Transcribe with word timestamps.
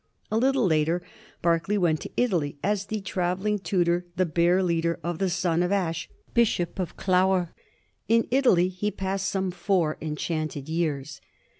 A 0.31 0.37
little 0.39 0.65
later 0.65 1.03
Berkeley 1.43 1.77
went 1.77 2.01
to 2.01 2.09
Italy 2.17 2.57
as 2.63 2.87
the 2.87 3.01
travelling 3.01 3.59
tutor, 3.59 4.03
the 4.15 4.25
bear 4.25 4.63
leader, 4.63 4.99
of 5.03 5.19
the 5.19 5.29
son 5.29 5.61
of 5.61 5.71
Ashe, 5.71 6.09
Bishop 6.33 6.79
of 6.79 6.97
Clogher. 6.97 7.49
In 8.07 8.27
Italy 8.31 8.69
he 8.69 8.89
passed 8.89 9.29
some 9.29 9.51
four 9.51 9.99
enchanted 10.01 10.67
years. 10.67 11.21